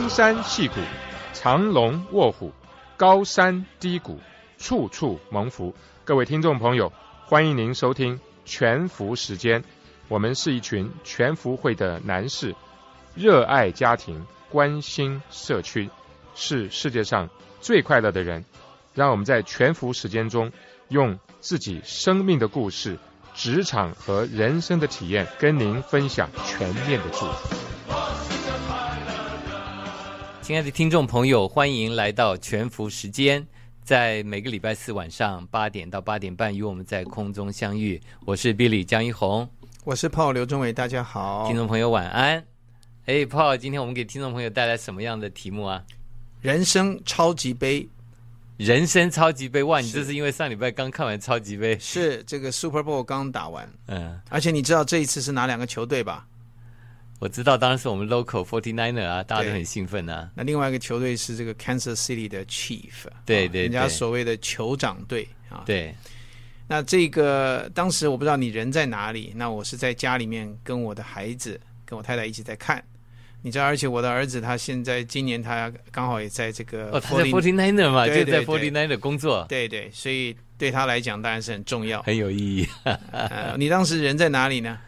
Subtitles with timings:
[0.00, 0.76] 峰山细谷，
[1.34, 2.50] 长龙卧虎，
[2.96, 4.18] 高山低谷，
[4.56, 5.74] 处处蒙福。
[6.06, 6.90] 各位听众朋友，
[7.26, 9.62] 欢迎您收听全福时间。
[10.08, 12.54] 我们是一群全福会的男士，
[13.14, 15.90] 热爱家庭，关心社区，
[16.34, 17.28] 是世界上
[17.60, 18.46] 最快乐的人。
[18.94, 20.50] 让我们在全福时间中，
[20.88, 22.98] 用自己生命的故事、
[23.34, 27.79] 职场和人生的体验，跟您分享全面的祝福。
[30.42, 33.46] 亲爱的听众朋友，欢迎来到全福时间，
[33.84, 38.00] 在每个礼拜四晚上八点到八点半，与我们在空中相遇。
[38.24, 39.48] 我是 Billy 江一红，
[39.84, 42.44] 我是 Paul 刘忠伟，大家好，听众朋友晚安。
[43.06, 45.84] 哎，Paul，今天我们给听众朋友带来什么样的题目啊？
[46.40, 47.86] 人生超级杯，
[48.56, 49.80] 人生超级杯，哇！
[49.80, 56.26] 你这是因为上礼拜刚看完超级杯，是这个 Super Bowl 刚打完，嗯，而且你知道这一次是哪两个球队吧？
[57.20, 60.30] 我知道，当然是我们 local forty niner 啊，大家都很兴奋啊。
[60.34, 62.90] 那另外一个球队是这个 Kansas City 的 Chief，
[63.26, 65.62] 对对，人家所谓的酋长队啊。
[65.66, 65.94] 对。
[66.66, 72.82] 那这个当时我不知道你人在哪里，那我是在家里面跟我的孩子、跟我太太一起在看。
[73.42, 79.44] 你知道，而且我的儿子他现在今年他刚好也在这个哦，他在 forty niner 嘛，就在 forty niner 工作。
[79.48, 82.66] 对对，所以对他来讲当然是很重要，很有意义。
[83.58, 84.78] 你当时人在哪里呢？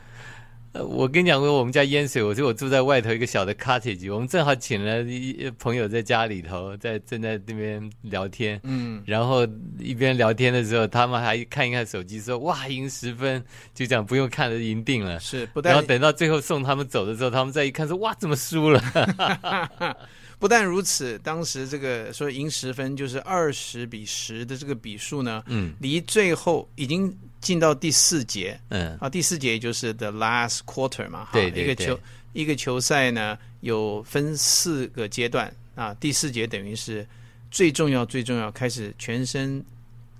[0.72, 9.46] 呃，我跟你讲过，我们家淹水，我说我住在外头一个小的 cottage，我们正好请了一朋友在家里头，在正在那边聊天，嗯，然后
[9.78, 18.82] 一边聊天的时候，他们还看一看手机，说哇赢十分，就讲不用看了赢定了，是，不然后等到最后送他们走的时候，他们再一看说哇怎么输了。
[20.38, 28.96] 不但如此，当时这个说赢十分就是二十比十的这个比数呢，嗯，离最后已经进到第四节，嗯。
[28.98, 32.00] 啊，第四节也就是 the last quarter 嘛，对对一个球
[32.32, 35.54] 一个球赛呢有分四个阶段。
[35.74, 37.06] 啊，第四节等于是
[37.50, 39.62] 最重要最重要，开始全身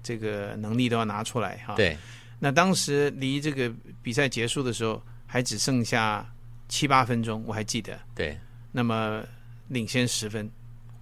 [0.03, 1.97] 这个能力都要拿出来哈，对，
[2.39, 6.30] 那当时离这个比赛结束的时候还只剩下
[6.68, 8.39] 七八分钟，我还记得，对，
[8.70, 9.24] 那么。
[9.68, 10.51] 领先十分，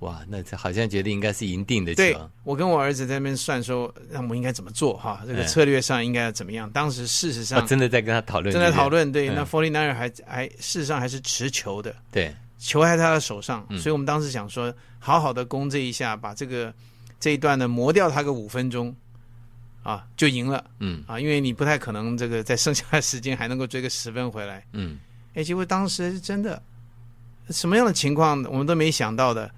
[0.00, 0.20] 哇！
[0.28, 1.96] 那好像觉得应该是赢定的球。
[1.96, 5.22] 对，我跟我儿子在那边算说，那我们应该怎么做哈？
[5.26, 6.68] 这个策略上应该要怎么样？
[6.70, 9.12] 当时事实上真的在跟他讨论，正在讨论。
[9.12, 16.72] 对，那 Forty Nine 还还事实上还是持球的，对，球还在他的手上，所以我们当时想说，好好的攻这一下，把这个
[17.18, 18.94] 这一段呢磨掉他个五分钟，
[19.82, 20.64] 啊，就赢了。
[20.78, 24.64] 嗯啊，因为你不太可能这个在剩下的时间还能够追个十分回来。
[24.72, 24.98] 嗯，
[25.34, 26.62] 哎，结果当时是真的。
[27.50, 29.52] 什么样的情况我们都没想到的，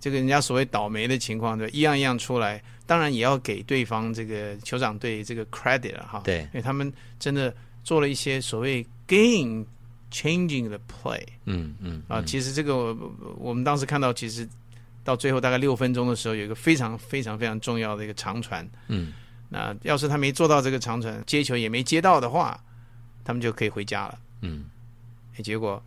[0.00, 2.62] 这个人家所谓倒霉的情况，对，一样一样出来。
[2.86, 7.54] 当然也要给对方这个酋长队这个 credit 了哈，对，因为他们真的
[7.84, 9.66] 做了一些所谓 game
[10.10, 11.22] changing 的 play。
[11.44, 12.96] 嗯嗯啊，其实这个
[13.36, 14.48] 我们当时看到，其实
[15.04, 18.66] 到最后大概六分钟的时候，有一个非常非常非常重要的一个长传。
[18.86, 19.12] 嗯，
[19.48, 22.58] 那要是他没做到这个长传，接球也没接到的话，
[23.24, 24.18] 他们就可以回家了。
[24.42, 24.64] 嗯，
[25.42, 25.82] 结果。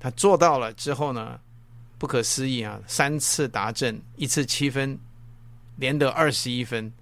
[0.00, 1.40] 他做到了之后呢，
[2.04, 2.78] 不可思议啊！
[2.86, 4.98] 三次达阵，一次七分，
[5.76, 6.92] 连得二十一分，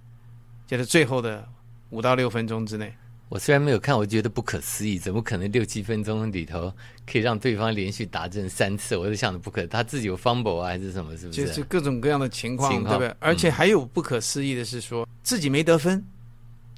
[0.65, 1.45] 就是最后的
[1.91, 2.95] 五到六分钟之内。
[3.29, 6.73] 我虽然没有看，我觉得不可思议，怎么可能六七分钟里头
[7.05, 8.97] 可以让对方连续达阵三次？
[8.97, 11.17] 我就想的不可，他自己有 fumble 啊，还是什么？
[11.17, 11.47] 是不是？
[11.47, 13.13] 就是各种各样的情况，对不对？
[13.19, 16.01] 而且还有不可思议的是，说自己没得分，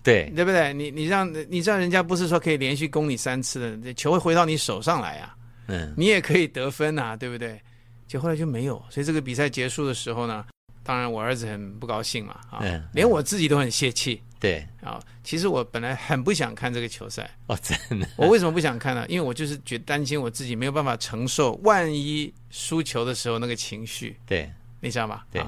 [0.03, 0.73] 对对不对？
[0.73, 5.37] 你你让你让人家不是说可以连续攻你三次的，球会回到你手上来啊。
[5.67, 7.61] 嗯，你也可以得分呐，对不对？
[8.15, 10.47] 就后来就没有，所以这个比赛结束的时候呢，
[10.85, 14.23] 当然我儿子很不高兴嘛，啊，连我自己都很泄气。
[14.39, 18.09] 对啊，其实我本来很不想看这个球赛哦，真的。
[18.17, 19.05] 我为什么不想看呢？
[19.09, 24.17] 因为我就是觉担心我自己没有办法承受，万一输球的时候那个情绪。
[24.25, 24.49] 对，
[24.81, 25.25] 你知道吗？
[25.33, 25.45] 对。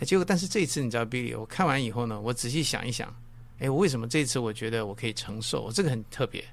[0.00, 3.14] 结果，但是这一次你知道，Billy，我看完以后呢，我仔细想一想，
[3.60, 5.62] 哎，我为什么这次我觉得我可以承受？
[5.62, 6.44] 我这个很特别，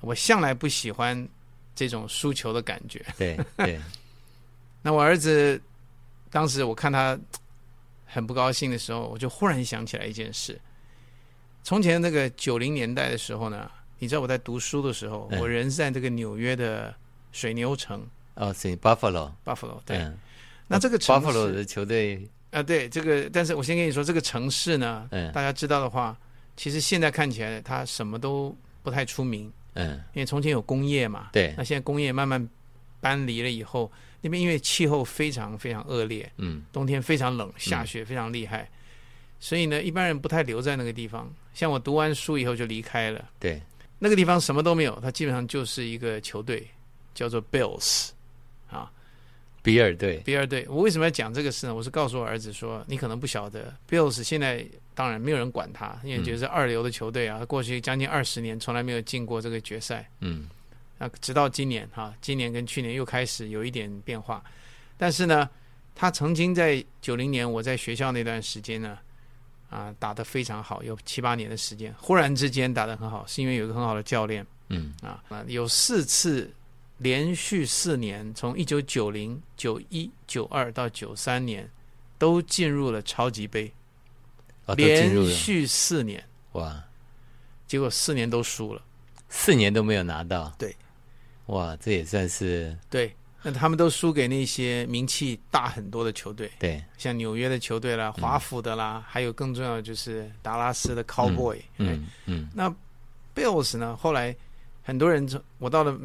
[0.00, 1.26] 我向来不喜欢。
[1.74, 3.80] 这种输球的感觉，对对。
[4.82, 5.60] 那我儿子
[6.30, 7.18] 当时我看他
[8.04, 10.60] 很不高兴的时候，我就忽然想起来一件事。
[11.62, 16.94] 从前那个九零年代的时候呢，你知道我在读书的时候，我人是在这个纽约的
[17.30, 20.10] 水牛城哦，是 Buffalo，Buffalo 对。
[20.66, 26.16] 那这个 Buffalo 的球队啊，对这个，但是我先跟你说，这个城市呢，大家知道的话，
[26.56, 29.52] 其实现在看起来它什么都不太出名。
[29.74, 32.46] 嗯，因为从前有工业嘛，对，那现在工业慢慢
[33.00, 33.90] 搬离了以后，
[34.22, 38.70] 那边因为气候非常非常恶劣，嗯，冬天非常冷，下雪非常厉害，
[39.38, 41.30] 所以呢，一般人不太留在那个地方。
[41.52, 43.60] 像我读完书以后就离开了，对，
[43.98, 46.66] 那个地方什么都没有，它基本上就是一个球队，
[47.14, 48.10] 叫做 Bills，
[48.70, 48.90] 啊
[49.60, 50.66] 比尔队，比尔队。
[50.68, 51.74] 我为什么要讲这个事呢？
[51.74, 54.64] 我是告诉我儿子说，你可能不晓得，Bills 现在
[54.94, 60.08] 当然没有人管他，因为觉得是二流的球队啊，过去将近二十年从来没有进过这个决赛。
[60.20, 60.48] 嗯
[60.98, 64.42] 那直到今年哈，今年跟去年又开始有一点变化，
[64.96, 65.48] 但是呢，
[65.94, 68.98] 他曾经在九零年我在学校那段时间呢，
[69.68, 74.94] 啊，打得非常好，有七八年的时间，忽然之间打得很好，是因为有一个很好的教练嗯。
[75.02, 76.52] 啊，啊，有四次
[76.98, 81.68] 连续四年，从一九九零、九一、九二到九三年，
[82.16, 83.72] 都进入了超级杯，
[84.66, 85.26] 哦，都进入了。
[85.26, 86.22] 连续四年，
[86.52, 86.80] 哇，
[87.66, 88.80] 结果四年都输了。
[89.28, 90.76] 四年都没有拿到，对，
[91.46, 101.60] 哇，这也算是对，那他们都输给那些名气大很多的球队，对，像纽约的球队啦、华府的啦，还有更重要的就是达拉斯的 Cowboy。
[101.78, 102.72] 嗯嗯那
[103.34, 103.96] Bills 呢？
[103.96, 104.34] 后来
[104.82, 105.98] 很多人从我到了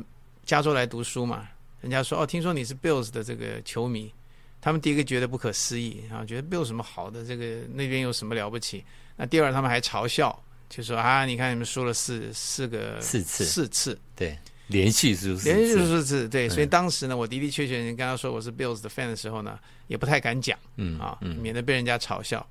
[0.45, 1.47] 加州来读书嘛，
[1.81, 4.11] 人家说哦，听说你是 Bills 的这个球迷，
[4.59, 8.83] 他们第一个觉得不可思议啊，觉得 Bills 什么好的，这个那边有什么了不起？
[9.15, 21.35] 那第二，他们还嘲笑，就说啊，你看你们输了四四个四次四次，对，连续输四连续次，数字，对，嗯所以当时呢，我的的确确，人跟他说我是 Bills 的 fan 的时候呢，也不太敢讲嗯啊，嗯。
[21.37, 22.45] 免得被人家嘲笑。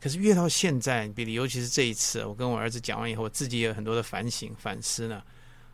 [0.00, 5.22] 可是越到现在，比利尤其是这一次，我跟我儿子讲完以后，我自己也有很多的反省反思呢，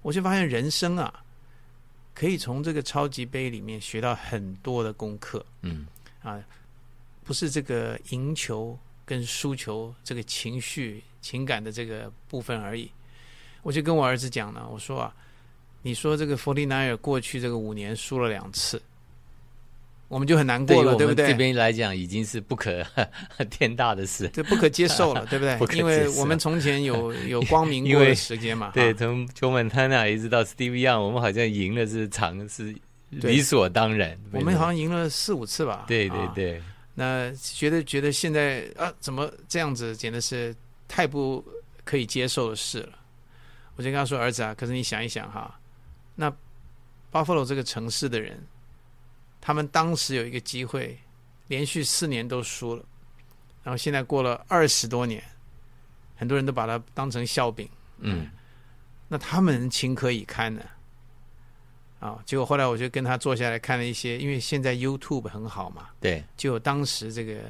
[0.02, 1.22] 我就发现人生啊，
[2.14, 5.44] 可以从这个超级杯里面学到很多的功课。
[5.62, 5.86] 嗯。
[6.22, 6.42] 啊，
[7.22, 12.90] 不是这个赢球跟输球这个情绪情感的这个部分而已。
[13.62, 15.14] 我就跟我儿子讲呢，我说啊，
[15.86, 18.82] 你说这个 Forty Nine 过去这个五年输了两次，
[20.08, 21.28] 我们就很难过了，对对不对？
[21.28, 22.84] 这边来讲，已经是不可
[23.50, 24.28] 天大的事。
[24.32, 25.78] 这不可接受了， 对不对？
[25.78, 32.74] 因为我们从前有 有光明过因为的时间嘛，对，从 Joe Montana 一直到 Steve Young，我们好像赢了是常是
[33.10, 34.18] 理所当然。
[34.32, 35.84] 我们好像赢了四五次吧？
[35.86, 36.60] 对对啊对，
[36.96, 40.52] 那觉得觉得现在啊，怎么这样子，简直是
[40.88, 41.44] 太不
[41.84, 42.98] 可以接受的事了。
[43.76, 45.54] 我就跟他说：“儿子啊，可是你想一想哈，
[46.16, 46.28] 那
[47.12, 48.44] Buffalo 这个城市的人，
[49.40, 50.98] 他们当时有一个机会，
[51.46, 52.84] 连续四年都输了，
[53.62, 55.22] 然后现在过了二十多年，
[56.16, 57.68] 很多人都把它当成笑柄，
[57.98, 58.28] 嗯。
[59.08, 60.60] 那他们情何以堪呢？
[62.00, 67.40] 啊，结果后来我就跟他坐下来看了一些，因为现在 YouTube 很好嘛，对，就有当时这个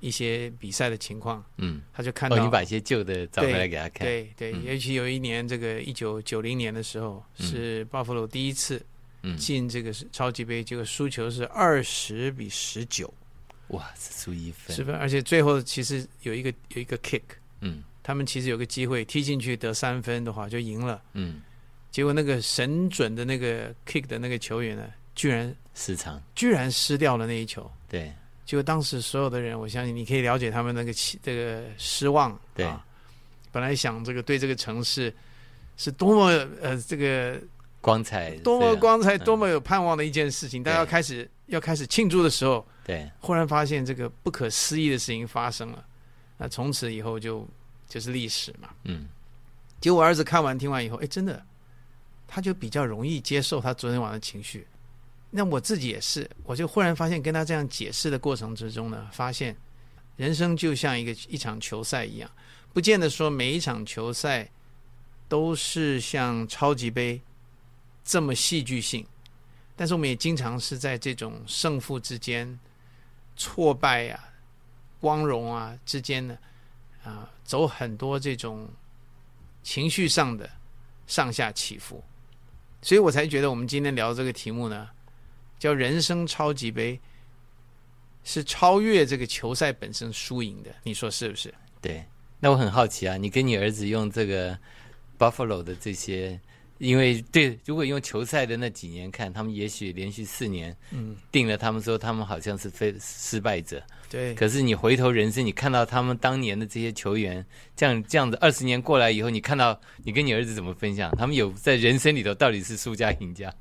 [0.00, 4.06] 一些比赛的情况，嗯，他就看到，哦，你把一些旧的找回来给他看。
[4.06, 4.64] 对对，嗯。
[4.64, 7.46] 尤其有一年这个一九九零年的时候，嗯。
[7.46, 8.84] 是 Buffalo 第一次
[9.22, 13.12] 嗯，进这个超级杯，结果输球是二十比十九，
[13.68, 14.74] 哇，只输一分。
[14.74, 17.22] 十分，而且最后其实有一个有一个 kick，
[17.60, 17.84] 嗯。
[18.02, 21.42] 他们其实有个机会踢进去得三分的话就赢了，嗯，
[21.92, 26.20] 结果那个神准的那个 kick 的那个球员呢，居然失常。
[26.34, 27.70] 居然失掉了那一球。
[27.88, 28.10] 对
[28.50, 32.36] 结果当时所有的人，我相信你可以了解他们那个气这个失望。
[32.52, 32.84] 对啊，
[33.52, 35.14] 本来想这个对这个城市
[35.76, 37.40] 是多么呃这个
[37.80, 45.84] 光彩，多么光彩、嗯多么有盼望的一件事情，大家要开始要开始庆祝的时候，对，忽然发现这个不可思议的事情发生了。
[46.36, 47.46] 那从此以后就
[47.88, 48.70] 就是历史嘛。
[48.82, 49.06] 嗯
[49.80, 51.40] 结果我儿子看完听完以后，哎，真的，
[52.26, 54.66] 他就比较容易接受他昨天晚上的情绪。
[55.30, 59.56] 那我自己也是，我就忽然发现，跟他这样解释的过程之中呢，发现
[60.16, 62.30] 人生就像一个一场球赛一样，
[62.72, 64.50] 不见得说每一场球赛
[65.28, 67.20] 都是像超级杯
[68.04, 69.06] 这么戏剧性，
[69.76, 72.58] 但是我们也经常是在这种胜负之间、
[73.36, 74.18] 挫败啊、
[75.00, 76.36] 光荣啊之间呢，
[77.04, 78.68] 啊，走很多这种
[79.62, 80.50] 情绪上的
[81.06, 82.02] 上下起伏，
[82.82, 84.88] 所以我才觉得我们今天聊这个题目呢，
[85.60, 86.98] 叫“人生超级杯”，
[88.24, 91.54] 是超越这个球赛本身输赢的，你说是不是？
[91.80, 92.04] 对。
[92.40, 94.58] 那我很好奇啊，你跟你儿子用这个
[95.18, 96.40] Buffalo 的这些，
[96.78, 103.82] 因为对，如果用球赛的那几年看，他们也许连续四年嗯，定了，他们说他们好像是非失败者。
[104.08, 107.44] 对，可是你回头人生，你看到他们当年的这些球员，
[107.76, 111.14] 这样这样子，二十年过来以后，你看到你跟你儿子怎么分享？
[111.18, 113.54] 他们有在人生里头到底是输家赢家？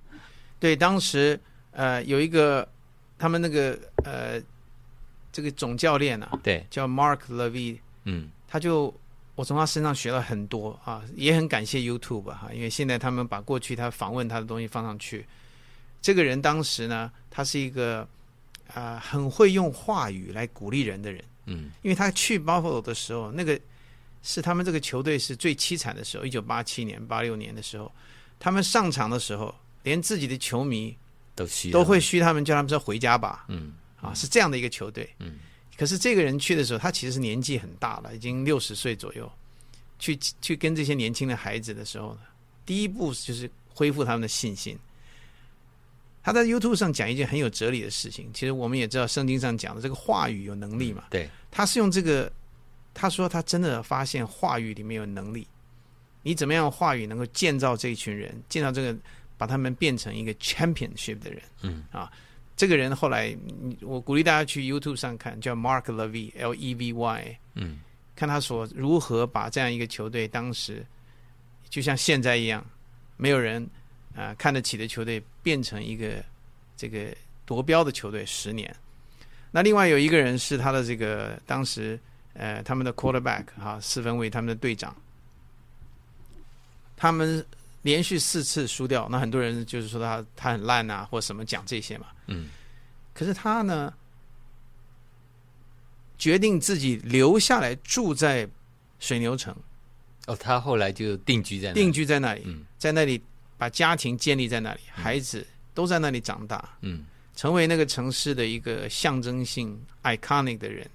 [0.57, 1.37] 对，当时
[1.79, 2.67] 呃有一个
[3.17, 4.41] 他们那个呃
[5.31, 8.29] 这个总教练啊，对，叫 Mark Levy，嗯。
[8.51, 8.91] 他就
[9.35, 15.23] 我从他身上学了很多啊，也很感谢 YouTube 哈、因为现在他们把过去他访问他的东西放上去。
[16.01, 18.01] 这个人当时呢，他是一个
[18.73, 21.69] 啊、呃很会用话语来鼓励人的人，嗯。
[21.83, 23.59] 因为他去 Buffalo 的时候，那个
[24.23, 27.91] 是他们这个球队是最凄惨的时候，一九八七年、八六年的时候，
[28.39, 30.97] 他们上场的时候，连自己的球迷
[31.45, 33.73] 都都会嘘他们，叫他们说回家吧，嗯。
[34.01, 35.13] 啊，是这样的一个球队。
[35.19, 35.39] 嗯，
[35.77, 39.29] 可是这个人去的时候，他其实是年纪很大了，已经六十岁左右，
[39.99, 42.21] 去去跟这些年轻的孩子的时候呢，
[42.65, 44.79] 第一步就是恢复他们的信心。
[46.23, 52.31] 他在 YouTube 上讲一件很有哲理的事情，其实我们也知道圣经上讲的这个话语有能力嘛，对，他是用这个，
[52.93, 55.45] 他说他真的发现话语里面有能力，
[56.23, 58.95] 你怎么样话语能够建造这一群人，建造这个
[59.39, 61.85] 把他们变成一个 championship 的人，嗯。
[61.91, 62.11] 啊，
[62.57, 63.29] 这个人后来
[63.61, 67.79] 嗯我鼓励大家去 YouTube 上看，叫 Mark Levy L E V Y，嗯。
[68.15, 70.85] 看他所如何把这样一个球队当时
[71.69, 72.63] 就像现在一样，
[73.15, 73.63] 没有人
[74.13, 76.21] 啊、呃看得起的球队变成一个
[76.75, 77.15] 这个
[77.45, 78.75] 夺标的球队十年。
[79.51, 81.97] 那另外有一个人是他的这个当时
[82.33, 84.93] 呃他们的 quarterback 哈、四分卫他们的队长，
[86.97, 87.43] 他们
[87.81, 92.07] 连续四次输掉，那很多人就是说他他很烂啊或什么讲这些嘛。
[92.27, 92.49] 嗯。
[93.13, 93.93] 可是他呢，
[96.17, 98.47] 决定自己留下来住在
[98.99, 99.55] 水牛城，
[100.27, 102.65] 哦，他后来就定居在那定居在那里，嗯。
[102.77, 103.21] 在那里
[103.57, 107.05] 把家庭建立在那里，孩子都在那里长大，嗯。
[107.35, 110.85] 成为那个城市的一个象征性 iconic 的人，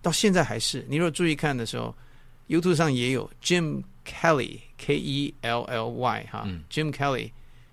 [0.00, 0.86] 到现在还是。
[0.88, 1.94] 你如果注意看的时候
[2.48, 7.30] ，YouTube 上也有 Jim Kelly K E L L Y 哈、嗯 j i m Kelly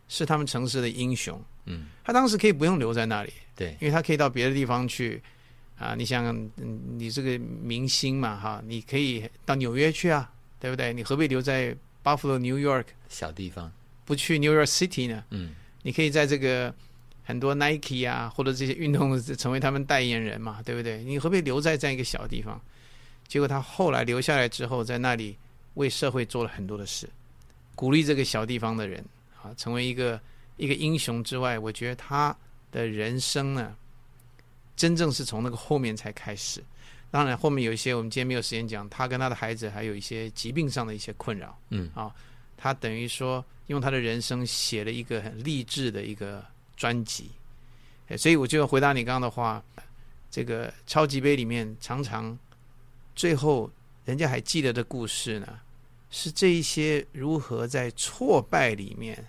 [0.07, 1.41] 是他们城市的英雄。
[1.65, 5.21] 嗯，他当时可以不用留在那里，对，因为他可以到别的地方去
[5.77, 5.93] 啊。
[5.95, 6.25] 你想，
[6.57, 10.93] 嗯你这个明星嘛，哈，你可以到纽约去啊，对不对？
[10.93, 13.71] 你何必留在 Buffalo New York 小地方，
[14.05, 15.23] 不去 New York City 呢？
[15.29, 16.73] 嗯你可以在这个
[17.23, 21.03] 很多 Nike 啊，或者这些运动成为他们代言人嘛，对不对？
[21.03, 22.59] 你何必留在这样一个小地方？
[23.29, 25.38] 结果他后来留下来之后，在那里
[25.75, 27.07] 为社会做了很多的事，
[27.75, 29.05] 鼓励这个小地方的人
[29.41, 30.19] 啊，成为一个
[30.57, 32.36] 一个英雄之外，我觉得他
[32.71, 33.74] 的人生呢，
[34.75, 36.62] 真正是从那个后面才开始。
[37.12, 41.57] 当然，后面有一些我们今天没有时间讲，他跟他的孩子还有一些疾病上的一些困扰。
[41.69, 42.13] 嗯啊
[42.62, 46.43] 他等于说用他的人生写了一个很励志的一个
[46.75, 47.31] 专辑，
[48.09, 49.63] 哎所以我就回答你刚刚的话，
[50.29, 52.38] 这个超级杯里面常常
[53.19, 53.69] 最后
[54.05, 55.59] 人家还记得的故事呢，
[56.09, 59.21] 是这一些如何在挫败里面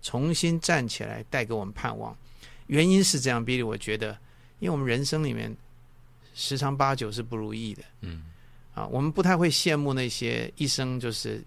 [0.00, 2.16] 重新站起来，带给我们盼望。
[2.68, 4.16] 原因是这样，比利我觉得，
[4.58, 5.54] 因为我们人生里面
[6.34, 8.24] 十常八九是不如意的，嗯。
[8.72, 11.44] 啊，我们不太会羡慕那些一生就是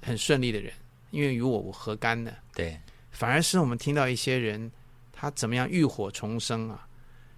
[0.00, 0.72] 很顺利的人，
[1.10, 2.32] 因为与我无何干呢？
[2.54, 2.78] 对，
[3.10, 4.70] 反而是我们听到一些人
[5.10, 6.86] 他怎么样浴火重生啊，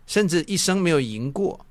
[0.06, 1.64] 甚至一生没有赢过，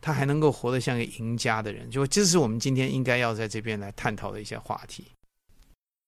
[0.00, 5.04] 他还能够活得像个赢家的人，就这是我们今天应该要在这边来探讨的一些话题。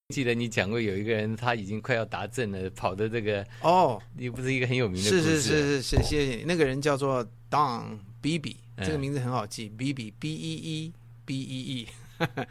[0.09, 6.45] 记得你讲过有一个人他已经快要达阵了，跑的这个哦，又不是一个很有名的故事，是是是是是，谢谢你。
[6.45, 8.87] 那个人叫做 Don Beebe，嗯。
[8.87, 10.93] 这个名字很好记，Beebe B E E
[11.25, 11.89] B E E，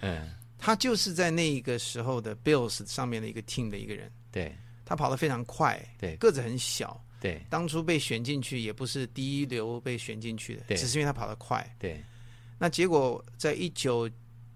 [0.02, 4.12] 嗯， 他就是在那个时候的 Bills 上面的一个 team 的一个人。
[4.32, 4.56] 对。
[4.84, 6.16] 他跑得非常快，对。
[6.18, 7.42] 个子很小，对。
[7.50, 11.66] 当初被选进去也不是第一流被选进去的，只是因为他跑得快。
[11.80, 12.04] 对，
[12.58, 14.10] 那结果在一九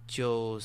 [0.08, 0.60] 九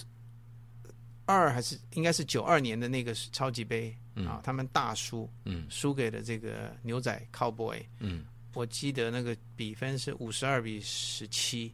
[1.27, 4.27] 二还是应该是九二年的那个超级杯、嗯。
[4.27, 5.67] 啊，他们大输，嗯。
[5.69, 7.85] 输给了这个牛仔 Cowboy。
[7.99, 11.73] 嗯，我记得那个比分是五十二比十七，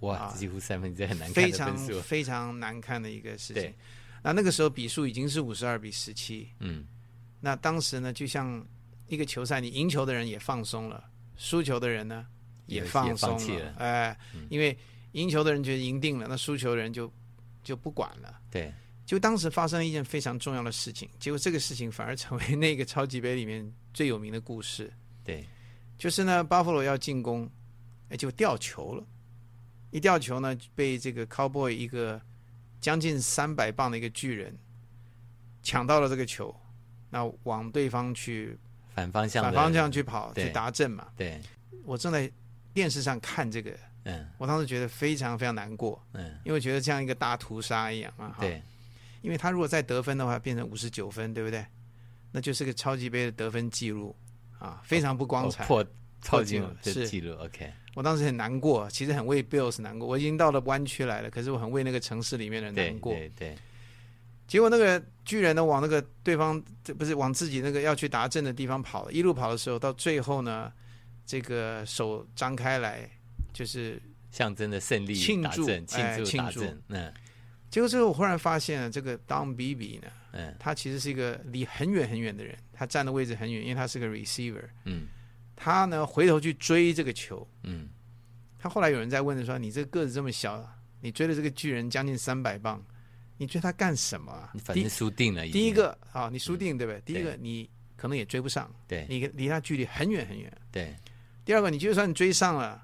[0.00, 3.72] 哇，啊几乎三分之一很难看非常非常难看的一个事情。
[4.22, 6.86] 那那个时候比数已经是五十二比十七，嗯。
[7.40, 8.64] 那当时呢，就像
[9.06, 11.04] 一个球赛，你赢球的人也放松了，
[11.36, 12.26] 输球的人呢
[12.66, 13.74] 也放松弃了。
[13.78, 14.46] 哎、嗯。
[14.50, 14.76] 因为
[15.12, 17.12] 赢球的人觉得赢定了，那输球的人就
[17.62, 18.40] 就不管了。
[18.50, 18.72] 对，
[19.04, 24.90] 就当时发生了一件非常重要的事情，结果这个事情反而成为那个超级杯里面最有名的故事，
[25.22, 25.46] 对，
[25.98, 27.46] 就是呢，巴弗罗要进攻，
[28.08, 29.04] 哎，就掉球了，
[29.90, 32.20] 一掉球呢，被这个 Cowboy 一个
[32.80, 34.56] 将近三百磅的一个巨人
[35.62, 36.54] 抢到了这个球，
[37.10, 38.58] 那往对方去
[38.94, 41.08] 反方向反方向去跑去达阵嘛。
[41.16, 41.40] 对，
[41.84, 42.30] 我正在
[42.72, 43.70] 电视上看这个，
[44.04, 48.28] 嗯我当时觉得非常非常难过，嗯，因为觉得像一个大屠杀一样啊。
[48.28, 48.62] 哈，对，
[49.20, 51.64] 因为他如果再得分的话，变成五十九分，对不对？
[52.30, 54.14] 那就是个超级杯的得分记录
[54.58, 55.64] 啊，非常不光彩。
[55.64, 55.86] 哦破
[56.22, 60.06] 超级记录是的记录，OK，我当时很难过，其实很为 Bills 难过。
[60.06, 63.12] 我已经到了湾区来了，可是我很为那个城市里面的难过。
[63.12, 63.56] 对对，
[64.52, 70.70] 结果那个巨人呢，往那个对方这不是往自己那个要去达阵的地方跑了，一路跑的时候，到最后呢，
[71.24, 73.08] 这个手张开来，
[73.54, 73.98] 就是
[74.30, 77.10] 象征的胜利庆祝，庆祝哎庆祝，嗯。
[77.70, 80.54] 结果最后我忽然发现了，这个 Don Beebe 呢，嗯。
[80.60, 84.68] 他其实是一个离很远很远的人，他站的位置很远，因为他是个 receiver。
[84.84, 85.06] 嗯。
[85.56, 87.88] 他呢回头去追这个球，嗯。
[88.58, 90.62] 他后来有人在问的说：“你这个个子这么小，
[91.00, 92.84] 你追了这个巨人将近三百磅，
[93.42, 95.44] 你追他干什么啊你？”反正输定了。
[95.48, 97.00] 第一个啊，你输定对不对？
[97.00, 100.52] 第一个你可能也追不上，对你离他距离很远很远。
[100.70, 100.94] 对
[101.44, 102.80] 第二个，你就算追上了，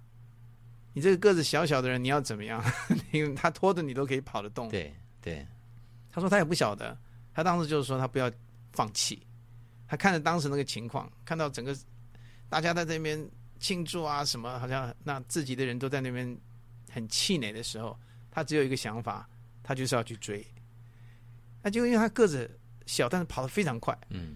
[0.92, 2.60] 你这个个子小小的人，你要怎么样？
[3.12, 4.68] 因为他拖着你都可以跑得动。
[4.68, 5.46] 对对，
[6.10, 6.98] 他说他也不晓得，
[7.32, 8.28] 他当时就是说他不要
[8.72, 9.22] 放弃。
[9.86, 11.74] 他看着当时那个情况，看到整个
[12.48, 13.26] 大家在这边
[13.60, 16.36] 庆祝啊什么，好像那自己的人都在那边
[16.90, 17.98] 很气馁的时候，
[18.30, 19.28] 他只有一个想法，
[19.68, 20.42] 他就是要去追。
[21.62, 22.50] 那就因为他个子
[22.86, 24.34] 小，但是跑得非常快，嗯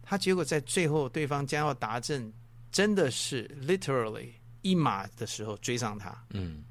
[0.00, 2.32] 他结果在最后对方将要达阵，
[2.70, 4.28] 真的是 literally
[4.62, 6.16] 一马的时候追上他。
[6.30, 6.62] 嗯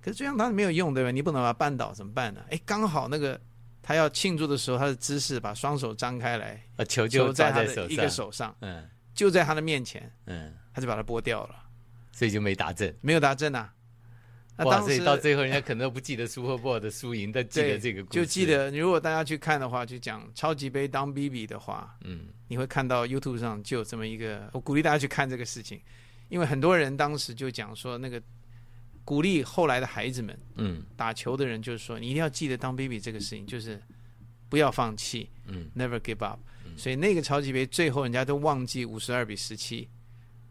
[0.00, 1.10] 可是追上他没有用，对吧？
[1.10, 2.40] 你不能把他绊倒，怎么办呢？
[2.50, 3.40] 哎，刚好那个
[3.82, 8.54] 他要庆祝的时候，他的姿势把双手张开来，啊，球球就在他的一个手上。
[8.60, 11.54] 嗯就在他的面前，嗯，他就把它拨掉了，
[12.12, 12.94] 所以就没打正。
[13.02, 13.70] 没有达阵啊。
[14.56, 18.18] 那，当时到最后人家可能都不记得 Super Bowl 的输赢，但记得这个故事。
[18.18, 22.26] 就记得，如果大家去看的话，就讲超级杯当 BB 的话，嗯。
[22.48, 25.80] 你会看到 YouTube 上就有这么一个，我鼓励大家去看这个事情，
[26.28, 28.22] 因为很多人当时就讲说，那个
[29.06, 30.84] 鼓励后来的孩子们嗯。
[30.96, 33.80] 打球的人，就是说你一定要记得当 BB 这个事情，就是
[34.50, 36.38] 不要放弃嗯，never give up。
[36.66, 36.76] 嗯。
[36.76, 39.88] 所以那个超级杯最后人家都忘记五十二比十七，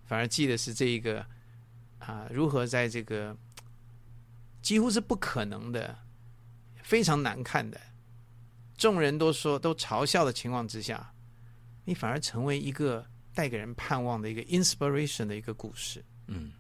[0.06, 1.24] 反而记得是这一个
[2.00, 3.38] 啊、如何在这个
[4.62, 5.98] 几乎是不可能的、
[6.84, 7.80] 非常难看的，
[8.78, 11.14] 众人都说都嘲笑的情况之下，
[11.86, 16.04] 你反而成为一个带给人盼望的一个 inspiration 的一个故事。
[16.28, 16.52] 嗯，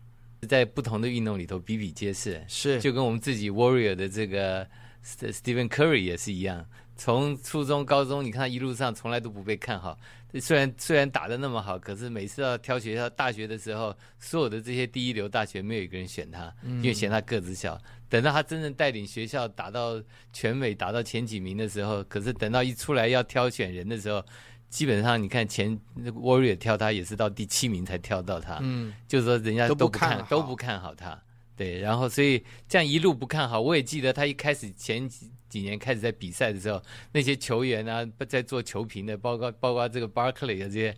[0.49, 2.43] 在不同的运动里头比比皆是。
[2.47, 4.65] 是就跟我们自己 Warrior 的这个
[5.03, 6.65] St- Stephen Curry 也是一样，
[6.95, 9.97] 从初中、高中，你看他一路上从来都不被看好。
[10.39, 17.77] 虽然虽然打得那么好，可是每次要挑学校大学的时候，所有的这些第一流大学没有一个人选他，因为嫌他个子小。
[18.07, 20.01] 等到他真正带领学校打到
[20.33, 24.21] 全美、打到前几名的时候，可是等到一出来要挑选人的时候，
[24.69, 28.59] 基本上你看前那个 Warrior 挑他也是到第七名才挑到他。
[28.61, 31.17] 嗯，就是说人家都都不看都不看好他，
[31.55, 33.61] 对，然后所以这样一路不看好。
[33.61, 40.95] 我也记得他一开始前几几年开始在比赛的时候，那些球员啊，在做球评的，包括包括这个 Barclay 的这些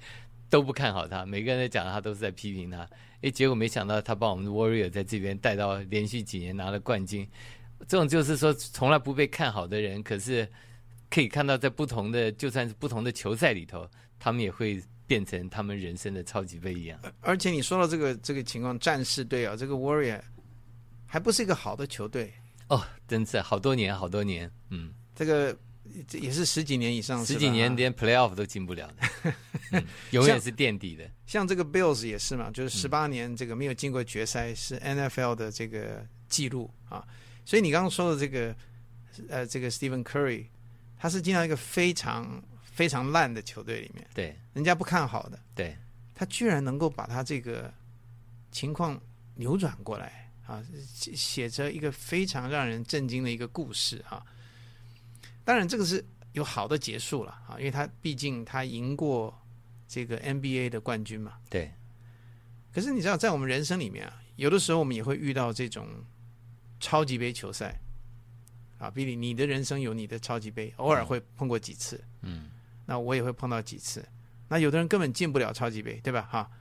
[0.50, 2.88] 都不看好他，每个人在讲他都是在批评他。
[3.22, 7.28] 诶，结果没想到他把我们的 Warrior 在这边带到连续几年拿了冠军。
[7.88, 10.48] 这种就是说从来不被看好的人，可是
[11.10, 13.86] 可以看到在不同的就算是不同的球赛里头，
[14.20, 17.00] 他们也会变成他们人生的超级杯一样。
[17.22, 20.22] 而且你说到这个这个情况，战士队啊，这个 Warrior
[21.14, 22.34] 还不是一个好的球队，
[22.70, 25.56] 哦，真是好多年，好多年，嗯，这个
[26.08, 27.94] 这也是十几年以上，十几年连。
[27.94, 29.34] playoff 都进不了的，
[29.74, 31.08] 嗯永远是垫底的。
[31.28, 37.08] 像这个 Bills 也是嘛，嗯就是十八年这个没有进过决赛，是 NFL 的这个记录啊。
[37.46, 38.56] 所以你刚刚说的这个
[39.30, 40.48] 呃，这个 Stephen Curry，
[40.98, 45.78] 他是进到一个非常非常烂的球队里面，对人家不看好的，对，
[46.16, 47.72] 他居然能够把他这个
[48.52, 49.00] 情况
[49.36, 54.24] 扭转过来啊，写写着一个非常让人震惊的一个故事啊。
[55.44, 56.04] 当然，这个是
[56.34, 59.34] 有好的结束了啊，因为他毕竟他赢过
[59.88, 61.34] 这个 NBA 的冠军嘛。
[61.50, 61.72] 对，
[62.72, 65.88] 可是你知道，在我们人生里面啊，有的时候我们也会遇到这种
[66.80, 67.80] 超级杯球赛
[68.78, 68.90] 啊。
[68.90, 72.50] 比利，你的人生有你的超级杯，偶尔会碰过几次，嗯，
[72.86, 74.06] 那我也会碰到几次。
[74.50, 76.22] 那有的人根本进不了超级杯，对吧？
[76.32, 76.52] 哈，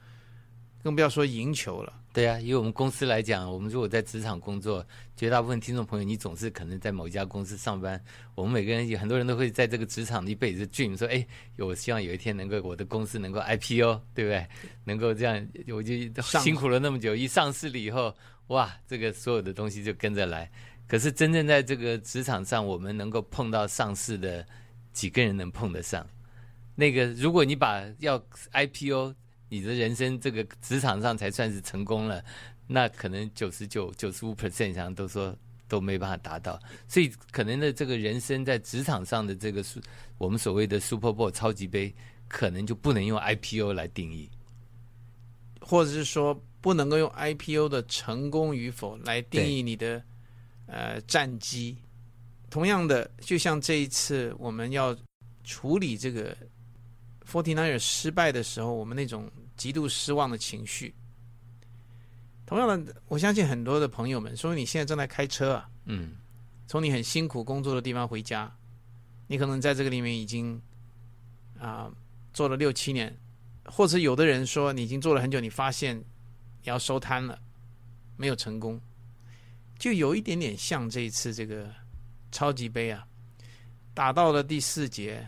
[0.83, 1.93] 更不要说赢球了。
[2.13, 7.99] 对啊，以我们公司来讲，我们如果在职场工作，绝大部分听众朋友，你总是可能在某一家公司上班。
[8.35, 14.47] 我们每个人有很多人都会在这个职场一辈子 dream 说，哎，我希望有一天能够我的公司能够 IPO，对不对？
[14.85, 18.15] 能够这样，我就辛苦了那么久，一上市了以后，
[18.49, 20.51] 哇，这个所有的东西就跟着来。
[20.87, 24.47] 可是真正在这个职场上，我们能够碰到上市的
[24.93, 26.07] 几个人能碰得上？
[26.75, 28.19] 那个，如果你把要
[28.53, 29.15] IPO，
[29.53, 32.25] 你的人生这个职场上才算是成功了，
[32.67, 35.37] 那可能九十九、九十五 percent 以上都说
[35.69, 39.79] 都没办法达到，所以可能的这个人生在职场上的这个是
[40.17, 41.95] 我们所谓的 Super Bowl 超级杯，
[42.29, 44.27] 可能就不能用 IPO 来定义。
[45.61, 50.03] 或者是说不能够用 IPO 的成功与否来定义你的
[50.65, 51.77] 呃战绩。
[52.49, 54.97] 同样的，就像这一次我们要
[55.45, 56.35] 处理这个
[57.31, 59.31] Forty Nine 失败的时候，我们那种
[59.63, 60.93] 极度失望的情绪。
[62.45, 66.17] 同样的，我相信很多的朋友们说，你现在正在开车啊，嗯。
[66.67, 68.53] 从你很辛苦工作的地方回家，
[69.29, 70.61] 你可能在这个里面已经
[71.61, 71.89] 啊、
[72.33, 73.17] 做了六七年，
[73.67, 77.39] 或者有的人说你已经做了很久，你发现你要收摊了，
[78.17, 78.81] 没有成功，
[79.79, 81.73] 就有一点点像这一次这个
[82.33, 83.07] 超级杯啊，
[83.95, 85.25] 打到了第四节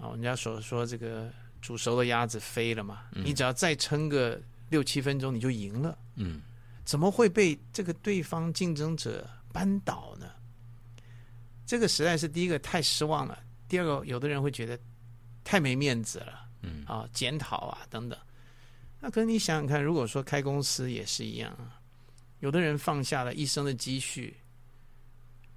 [0.00, 1.30] 啊，人家所说这个
[1.66, 5.98] 煮熟的鸭子飞了嘛，你只要再撑个六七分钟你就赢了。
[6.14, 6.40] 嗯
[6.84, 10.30] 怎么会被这个对方竞争者扳倒呢？
[11.66, 14.78] 这个实在是第一个太失望了，第二个有的人会觉得
[15.42, 18.16] 太没面子了嗯啊，检讨啊等等。
[19.00, 21.80] 那可是你想想看，如果说开公司也是一样啊，
[22.38, 24.36] 有的人放下了一生的积蓄，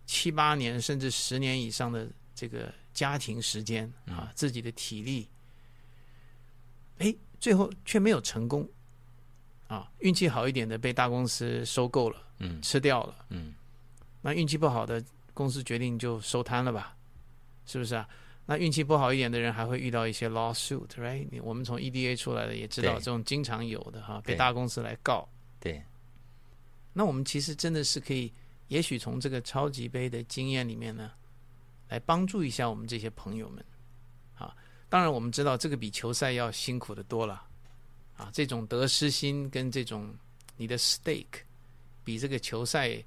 [0.07, 5.29] 七八年甚至十年以上的这个家庭时间啊，自己的体力，
[6.99, 8.65] 哎，最后却没有成功
[9.67, 13.25] 啊，运气好一点的被大公司收购了，嗯吃掉了。
[13.29, 13.53] 嗯
[14.21, 16.95] 那运气不好的公司决定就收摊了吧，
[17.65, 18.07] 是不是啊？
[18.45, 21.27] 那运气不好一点的人还会遇到一些 lawsuit，right？
[21.41, 25.29] 我们从 EDA 出来的也知道，这种经常有的哈，被大公司来告。
[25.59, 25.81] 对，
[26.91, 28.33] 那我们其实真的是可以，
[28.67, 31.11] 也许从这个超级杯的经验里面呢，
[31.89, 33.63] 来帮助一下我们这些朋友们。
[34.89, 37.41] 啊，当然我们知道这个比球赛要辛苦的多了，
[38.17, 40.13] 啊，这种得失心跟这种
[40.57, 41.43] 你的 stake
[42.03, 43.01] 比这个球赛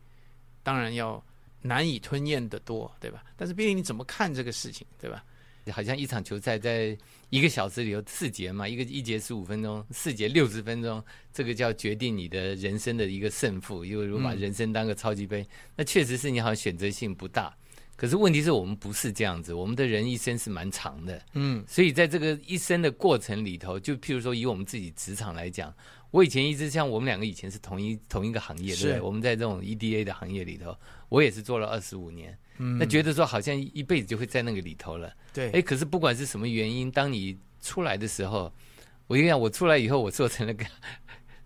[0.62, 1.22] 当然要
[1.60, 3.24] 难以吞咽的多，对吧？
[3.36, 5.24] 但是毕竟你怎么看这个事情，对吧？
[5.70, 6.98] 好像一场球赛在
[7.30, 11.00] 一个小时里有四节嘛，一个一节十五分钟，四节六十分钟，
[11.32, 13.84] 这个叫决定你的人生的一个胜负。
[13.84, 17.56] 因为如果把嗯人生当个超级杯，那确实是你好像选择性不大。
[17.96, 21.64] 可是问题是我们不是这样子，我们的人一生是蛮长的，嗯。
[21.68, 25.72] 所以在这个一生的过程里头，就譬如说以我们自己职场来讲，
[26.11, 28.94] 我以前一直像我们两个以前是同一同一个行业，对不对？
[28.94, 30.76] 是我们在这种 EDA 的行业里头，
[31.09, 35.14] 我也是做了二十五年，嗯，那觉得说好像一辈子就会在那个里头了。
[35.33, 38.52] 对，哎，可是不管是什么原因，当你出来的时候，
[39.07, 40.64] 我跟你讲，我出来以后，我做成了个，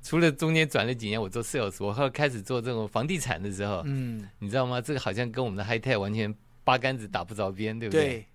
[0.07, 4.81] 除了中间转了几年我做 sales，我后来开始做这种房地产的时候，嗯，你知道吗？
[4.81, 8.05] 这个好像跟我们的 high tech 完全八竿子打不着边，对不对？
[8.05, 8.27] 对，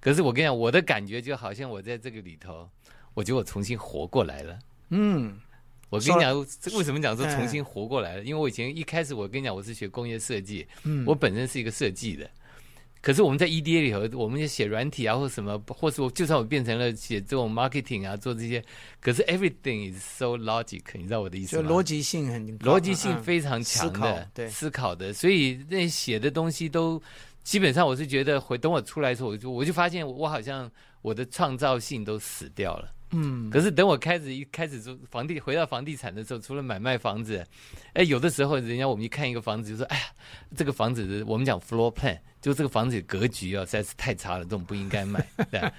[0.00, 2.66] 可是我跟你讲，我的感觉就好像我在这个里头，
[3.12, 4.58] 我觉得我重新活过来了。
[4.88, 5.38] 嗯
[5.90, 8.24] 我跟你讲，这为什么讲说哎重新活过来了？
[8.24, 12.30] 因为我以前一开始，我跟你讲，我是学工业设计，嗯，我本身是一个设计的，
[13.02, 18.62] 可是我们在 EDA 里头，我们就写软体啊，或什么，或是我就算我变成了写这种 marketing 啊，做这些，
[19.00, 21.62] 可是 everything is so logic，你知道我的意思吗？
[21.62, 27.02] 就逻辑性很逻辑性嗯非常强的，对思考的，所以那写的东西都
[27.42, 32.92] 基本上，我是觉得回等我出来的时候，我就我就发现我好像我的创造性都死掉了。
[33.12, 37.44] 嗯，可是等我开始一开始做房地回到房地产的时候，除了买卖房子，
[37.94, 40.04] 哎，有的时候人家我们一看一个房子就说，哎呀，
[40.56, 45.72] 这个房子的我们讲 floor plan，就这个房子的格局啊，实在是太差了，这种不应该买， 对吧。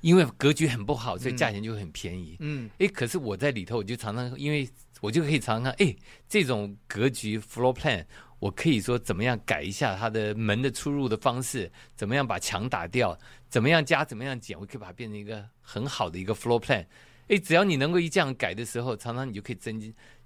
[0.00, 2.36] 因为格局很不好，所以价钱就很便宜。
[2.40, 4.66] 嗯哎，可是我在里头，我就常常，因为
[5.00, 5.96] 我就可以常常看，哎，
[6.28, 8.04] 这种格局 floor plan，
[8.38, 16.84] 我可以说怎么样改一下它的门的出入的方式，怎么样把墙打掉，怎么样加，怎么样减，我可以把它变成一个很好的一个 floor plan。
[17.28, 19.80] 哎，只要你能够一这样改的时候，常常你就可以增，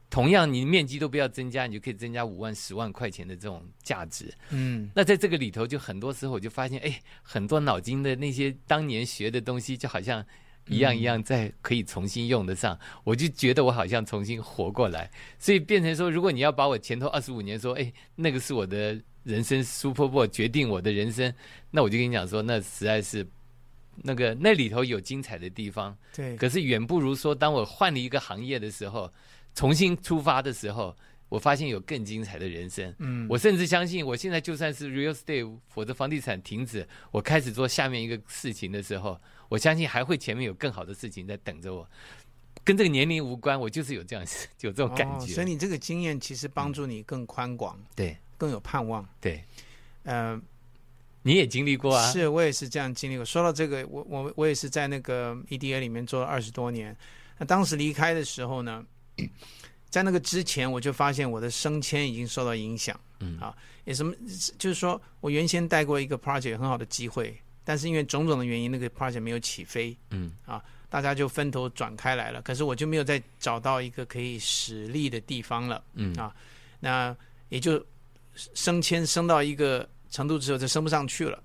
[0.08, 4.32] 同样你面积都不要增加，你就可以增加五万、十万块钱的这种价值。
[4.50, 10.24] 嗯那在这个里头，就很多时候我就发现，哎，很多脑筋的那些当年学的东西，就好像
[10.68, 12.78] 一样一样在可以重新用得上。
[13.02, 21.32] 我就觉得我好像重新活过来，所以变成说，如果你要把我前头二十五年说，哎，那个是我的人生 Super Bowl 决定我的人生，
[21.70, 23.26] 那我就跟你讲说，那实在是
[23.96, 29.12] 那个那里头有精彩的地方，对，可是远不如说，当我换了一个行业的时候，
[29.54, 30.96] 重新出发的时候，
[31.28, 32.92] 我发现有更精彩的人生。
[32.98, 39.20] 嗯我甚至相信，我现在就算是 real estate 我的房地产停止，我开始做下面一个事情的时候，
[39.54, 41.88] 我相信还会前面有更好的事情在等着我。
[42.64, 44.26] 跟这个年龄无关，我就是有这样
[44.62, 45.26] 有这种感觉。
[45.26, 49.08] 哦所以你这个经验其实帮助你更宽广，对更有盼望。
[49.20, 49.44] 对，
[50.02, 50.40] 呃，
[51.22, 52.10] 你也经历过啊。
[52.10, 53.24] 是我也是这样经历过。
[53.24, 56.96] 说到这个，我我我也是在那个 EDA 里面做了二十多年。
[57.38, 58.84] 那当时离开的时候呢，
[59.88, 62.98] 在那个之前我就发现我的升迁已经受到影响。
[63.20, 64.12] 嗯啊，也什么
[64.58, 72.40] 就是说我原先带过一个 project 很好的机会，但是因为种种的原因，那个 project 没有起飞，嗯啊大家就分头转开来了。
[72.42, 75.82] 可是我就没有再找到一个可以使力的地方了。
[75.94, 76.32] 嗯啊
[76.78, 77.16] 那
[77.48, 77.84] 也就
[78.54, 81.42] 升迁升到一个程度之后，就升不上去了。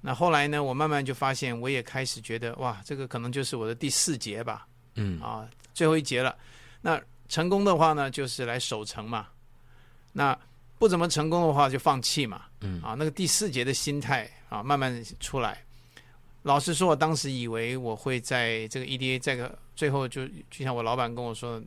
[0.00, 6.36] 那后来呢，我慢慢就发现，我也开始觉得，哇，这个可能就是我的第四节吧，嗯啊，最后一节了。
[6.80, 9.24] 那成功的话呢，就是来守城嘛；
[10.12, 10.38] 那
[10.78, 12.42] 不怎么成功的话，就放弃嘛。
[12.60, 15.62] 嗯啊，那个第四节的心态，啊，慢慢出来。
[16.42, 21.60] 老实说，我当时以为我会在这个 EDA 这个最后就就像我老板跟我说，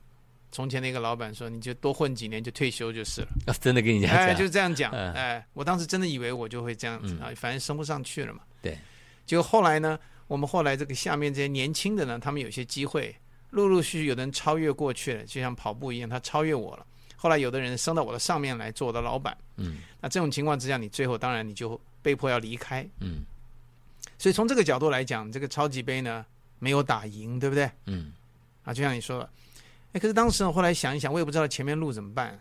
[0.52, 3.28] 从前那个老板说，你就多混几年就退休就是了。
[3.48, 4.92] 哦 真的跟你讲哎，讲，就这样讲。
[4.94, 8.42] 嗯哎，我当时真的以为我就会这样子嗯啊，反正升不上去了嘛。
[8.62, 8.78] 对。
[9.26, 13.14] 结果后来呢，我们后来这个下面这些年轻的呢，他们有些机会，
[13.50, 16.86] 陆陆续续有的人超越过去了，就像跑步一样，他超越我了。
[17.18, 19.38] 后来有的人升到我的上面来做我的老板。
[19.58, 22.88] 嗯那这种情况之下，你最后当然你就被迫要离开。
[23.00, 23.26] 嗯
[24.18, 26.26] 所以从这个角度来讲，这个超级杯呢
[26.58, 27.72] 没有打赢，对不对？
[27.86, 28.12] 嗯
[28.64, 29.30] 啊，就像你说的，
[29.94, 32.38] 哎，可是当时我后来想一想，我也不知道前面路怎么办。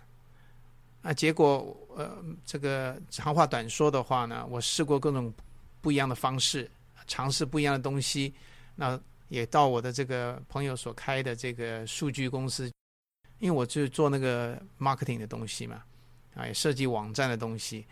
[1.03, 5.33] 啊，结果呃，这个长话短说的话呢，我试过各种
[5.81, 6.69] 不一样的方式，
[7.07, 8.35] 尝试不一样的东西。
[8.75, 12.69] 那也到我的这个朋友所开的这个数据公司，
[13.39, 15.85] 因为我就是做那个 marketing 的东西嘛，
[16.35, 17.87] 啊，也设计网站的东西。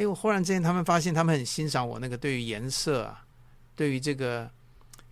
[0.00, 3.22] 哎，我忽然之间他们发现，他们很欣赏我那个对于颜色啊，
[3.76, 4.50] 对于这个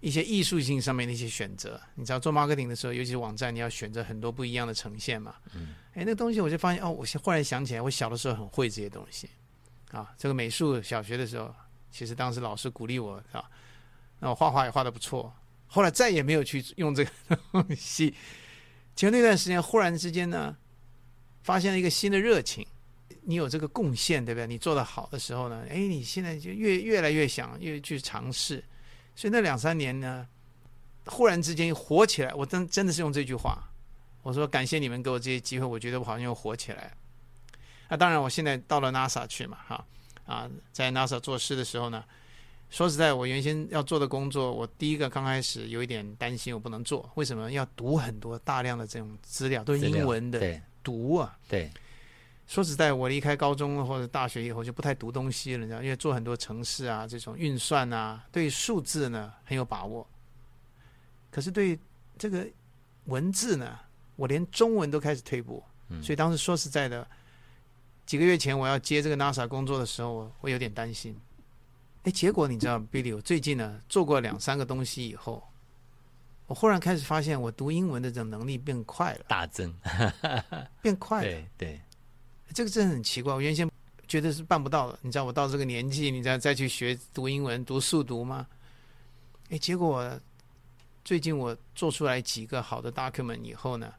[0.00, 1.78] 一些艺术性上面的一些选择。
[1.94, 5.34] 你知道做 marketing 的时候，尤其是网站，你要选择很多不一样的呈现嘛。
[5.54, 5.74] 嗯。
[5.92, 9.28] 哎，那个东西我就发现哦，我现忽然想起来，我小的时候很会这些东西
[9.90, 10.10] 啊。
[10.16, 11.54] 这个美术小学的时候，
[11.90, 13.44] 其实当时老师鼓励我啊，
[14.18, 15.30] 那我画画也画的不错。
[15.66, 17.10] 后来再也没有去用这个
[17.52, 18.14] 东西。
[18.94, 20.56] 结果那段时间忽然之间呢，
[21.42, 22.66] 发现了一个新的热情。
[23.28, 24.46] 你有这个贡献，对不对？
[24.46, 28.64] 你做得好的时候呢，哎，你现在就越越来越想越去尝试。
[29.14, 30.26] 所以那两三年呢，
[31.04, 32.32] 忽然之间火起来。
[32.32, 33.62] 我真真的是用这句话，
[34.22, 36.90] 我说感谢你们给我这些机会，我觉得我好像又火起来了。
[37.90, 39.84] 那当然，我现在到了 NASA 去嘛，哈
[40.24, 42.02] 啊，在 NASA 做事的时候呢，
[42.70, 47.10] 说实在，我原先要做的工作，我第一个刚开始有一点担心，我不能做。
[47.14, 51.36] 为什么要读很多大量的这种资料，都是英文的对读啊？
[51.46, 51.70] 对，
[52.48, 60.08] 说实在，我离开高中或者大学以后就不太读东西了，你知道，因为做很多城市啊，这种运算啊，对数字呢很有把握。
[61.30, 61.78] 可是对
[62.16, 62.48] 这个
[63.04, 63.78] 文字呢，
[64.16, 65.62] 我连中文都开始退步。
[65.90, 67.06] 嗯所以当时说实在的，
[68.06, 71.14] 几个月前我要接这个 NASA 工作的时候，我我有点担心。
[72.04, 75.46] 哎，结果你知道，Billy，我最近呢做过两三个东西以后，
[76.46, 79.74] 我忽然开始发现，我读英文的这种能力变快了，大增，
[80.80, 81.28] 变快了。
[81.28, 81.80] 对对，
[82.54, 83.70] 这个真的很奇怪，我原先
[84.06, 84.98] 觉得是办不到的。
[85.02, 88.46] 你知道我到这个年纪，你再再去学读英文、读速读吗？
[89.50, 90.18] 哎，结果
[91.04, 93.92] 最近我做出来几个好的 document 以后呢，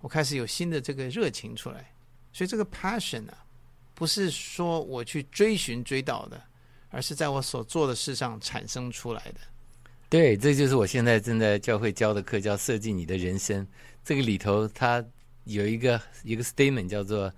[0.00, 1.92] 我开始有新的这个热情出来。
[2.32, 3.44] 所以这个 passion 啊，
[3.94, 6.42] 不是说我去追寻追到的，
[6.90, 9.40] 而是在我所做的事上产生出来的。
[10.08, 13.66] 对，这就是我现在正在教会教的课，叫设计你的人生。
[14.04, 15.04] 这个里头它
[15.44, 17.32] 有一个一个 statement 叫做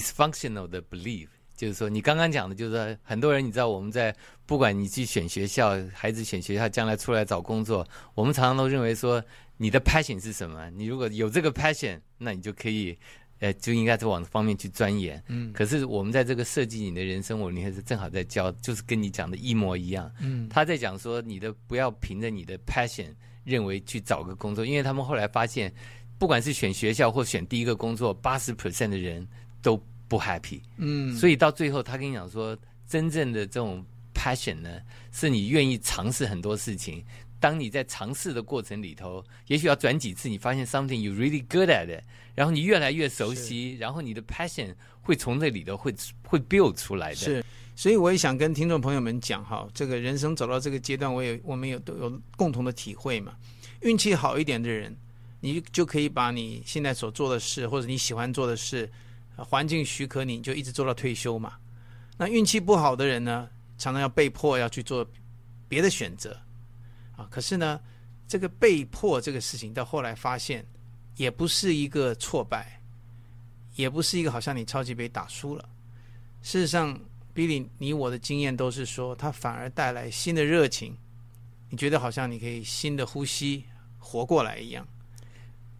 [0.00, 4.14] dysfunctional 的 belief，就是说你刚刚讲的，就是说很多人你知道我们在
[4.46, 9.22] 不管你去选学校，孩子选学校，将来出来找工作，我们常常都认为说
[9.56, 10.68] 你的 passion 是什么？
[10.70, 12.98] 你如果有这个 passion，那你就可以。
[13.40, 15.22] 呃，就应该是往这方面去钻研。
[15.26, 20.10] 嗯可是我们在这个设计你的人生，我你还是正好在教，就是跟你讲的一模一样。
[20.20, 25.70] 嗯他在讲说，你的不要凭着你的 passion 认为去找个工作，因为他们后来发现，
[26.16, 29.26] 不管是选学校或选第一个工作，八十 percent 的人
[29.64, 30.60] 都不 happy。
[30.76, 37.02] 嗯，所以到最后，他跟你讲说，真正的这种 passion 呢，是你愿意尝试很多事情。
[37.40, 42.02] 当你在尝试的过程里头，也许要转几次，你发现 something you really good at it，
[42.34, 45.94] 然后你越来越熟悉，然后你的 passion 会从这里头会
[46.26, 47.16] 会 build 出来的。
[47.16, 47.44] 是，
[47.76, 53.34] 所以我也想跟听众朋友们讲哈，这个人生走到这个阶段，我也我们有都有共同的体会嘛。
[53.82, 54.96] 运气好一点的人，
[55.40, 58.90] 你就可以把你现在所做的事，或者你喜欢做的事，呃
[59.36, 61.54] 环境许可你，就一直做到退休嘛。
[62.16, 65.04] 那运气不好的人呢，常常要被迫要去做
[65.68, 66.38] 别的选择
[67.16, 67.26] 啊。
[67.30, 67.80] 可是呢，
[68.28, 70.64] 这个被迫这个事情，到后来发现，
[71.16, 72.80] 也不是一个挫败，
[73.74, 75.68] 也不是一个好像你超级杯打输了。
[76.42, 77.00] 事实上
[77.32, 80.96] 比利你我的经验都是说，它反而带来新的热情。
[81.70, 83.64] 你觉得好像你可以新的呼吸，
[83.98, 84.86] 活过来一样。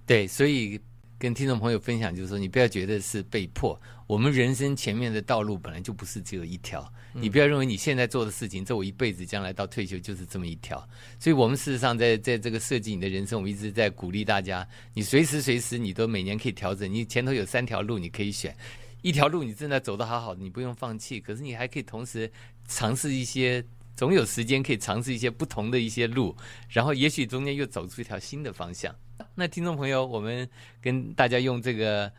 [0.04, 0.80] 对，所以
[1.24, 6.86] 跟听众朋友分享，就是说，你不要觉得是被迫，我们人生前面的道路本来就不是只有一条。
[7.14, 10.86] 你不要认为你现在做的事情，这我一辈子将来到退休就是这么一条。
[11.18, 18.54] 所以，我们事实上在在这个设计你的人生，我们一直在鼓励大家，你随时随时你都每年可以调整，你前头有三条路你可以选。
[19.00, 22.30] 一条路你正在走得好好的，你不用放弃，可是你还可以同时
[22.68, 23.64] 尝试一些，
[23.96, 26.36] 总有时间可以尝试一些不同的一些路，
[26.68, 28.94] 然后也许中间又走出一条新的方向。
[29.34, 30.48] 那听众朋友，我们
[30.80, 32.10] 跟大家用这个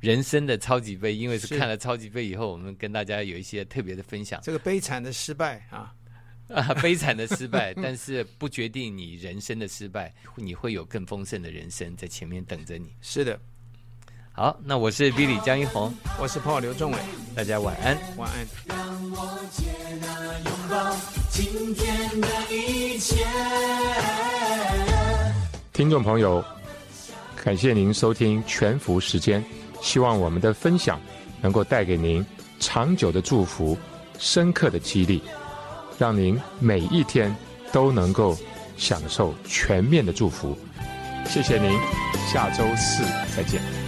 [0.00, 5.94] 人生的超级杯，因为是是看了超级杯以后，我们跟大家有一些特别的分享这个悲惨的失败啊，
[6.48, 12.94] 啊， 悲惨的失败，但是不决定你人生的失败，你会有更丰盛的人生在前面等着你。
[13.00, 13.40] 是的，
[14.34, 16.98] 好，那我是 Billy 江一红，我是 Paul 刘仲伟，
[17.34, 17.98] 大家晚安。
[18.16, 18.46] 晚安。
[21.28, 23.26] 今天的一切。
[25.70, 26.42] 听众朋友，
[27.44, 29.44] 感谢您收听全福时间，
[29.82, 30.98] 希望我们的分享
[31.42, 32.24] 能够带给您
[32.58, 33.76] 长久的祝福、
[34.18, 35.22] 深刻的激励，
[35.98, 37.36] 让您每一天
[37.70, 38.34] 都能够
[38.78, 40.56] 享受全面的祝福。
[41.26, 41.78] 谢谢您，
[42.32, 43.04] 下周四
[43.36, 43.81] 再见。